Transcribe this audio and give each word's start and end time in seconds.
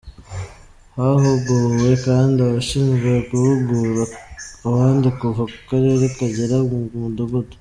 Hahuguwe 0.97 1.89
kandi 2.05 2.37
abashinzwe 2.47 3.09
guhugura 3.29 4.03
abandi 4.67 5.07
kuva 5.19 5.43
ku 5.51 5.59
karere 5.69 6.05
kugera 6.17 6.55
ku 6.69 6.75
mudugudu. 7.01 7.49